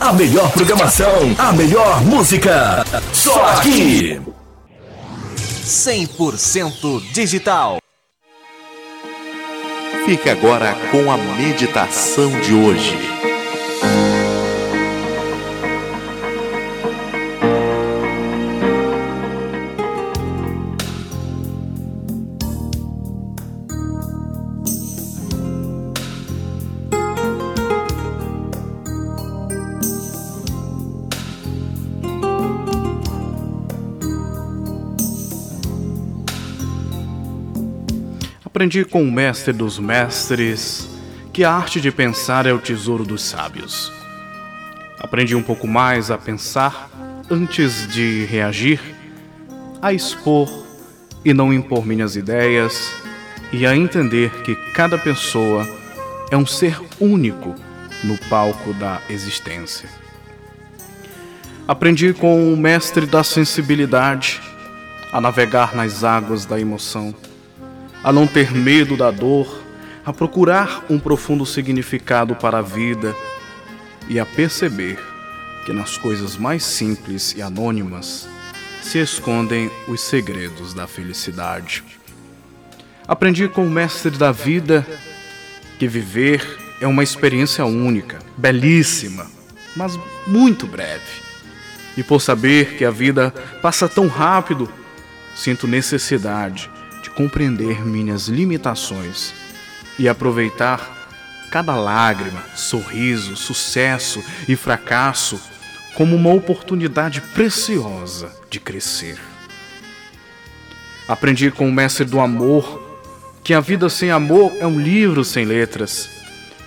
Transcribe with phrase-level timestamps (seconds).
[0.00, 2.82] A melhor programação, a melhor música.
[3.12, 4.18] Só aqui.
[5.36, 7.76] 100% digital.
[10.06, 13.19] Fique agora com a meditação de hoje.
[38.52, 40.88] Aprendi com o mestre dos mestres
[41.32, 43.92] que a arte de pensar é o tesouro dos sábios.
[44.98, 46.90] Aprendi um pouco mais a pensar
[47.30, 48.80] antes de reagir,
[49.80, 50.50] a expor
[51.24, 52.92] e não impor minhas ideias
[53.52, 55.64] e a entender que cada pessoa
[56.28, 57.54] é um ser único
[58.02, 59.88] no palco da existência.
[61.68, 64.40] Aprendi com o mestre da sensibilidade
[65.12, 67.14] a navegar nas águas da emoção
[68.02, 69.62] a não ter medo da dor,
[70.04, 73.14] a procurar um profundo significado para a vida
[74.08, 74.98] e a perceber
[75.66, 78.26] que nas coisas mais simples e anônimas
[78.82, 81.84] se escondem os segredos da felicidade.
[83.06, 84.86] Aprendi com o mestre da vida
[85.78, 89.26] que viver é uma experiência única, belíssima,
[89.76, 91.20] mas muito breve.
[91.96, 94.68] E por saber que a vida passa tão rápido,
[95.34, 96.70] sinto necessidade
[97.10, 99.34] de compreender minhas limitações
[99.98, 100.98] e aproveitar
[101.50, 105.40] cada lágrima, sorriso, sucesso e fracasso
[105.94, 109.18] como uma oportunidade preciosa de crescer.
[111.08, 112.88] Aprendi com o mestre do amor
[113.42, 116.08] que a vida sem amor é um livro sem letras,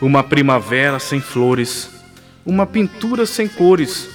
[0.00, 1.88] uma primavera sem flores,
[2.44, 4.08] uma pintura sem cores.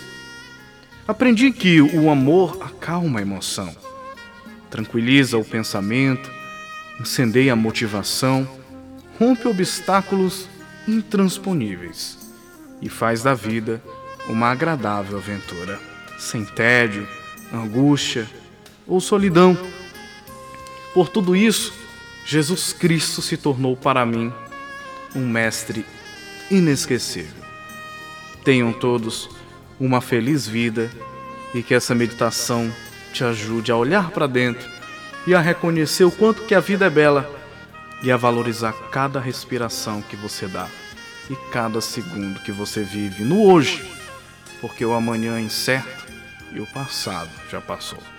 [1.08, 3.74] Aprendi que o amor acalma a emoção
[4.78, 6.32] tranquiliza o pensamento,
[7.00, 8.48] incendeia a motivação,
[9.18, 10.48] rompe obstáculos
[10.88, 12.32] intransponíveis
[12.80, 13.82] e faz da vida
[14.30, 15.80] uma agradável aventura,
[16.20, 17.08] sem tédio,
[17.52, 18.28] angústia
[18.86, 19.58] ou solidão.
[20.94, 21.74] Por tudo isso,
[22.24, 24.32] Jesus Cristo se tornou para mim
[25.16, 25.84] um mestre
[26.52, 27.44] inesquecível.
[28.44, 29.28] Tenham todos
[29.80, 30.92] uma feliz vida
[31.52, 32.72] e que essa meditação
[33.14, 34.70] te ajude a olhar para dentro
[35.26, 37.30] e a reconhecer o quanto que a vida é bela
[38.02, 40.68] e a valorizar cada respiração que você dá
[41.30, 43.84] e cada segundo que você vive no hoje,
[44.62, 46.06] porque o amanhã é incerto
[46.54, 48.17] e o passado já passou.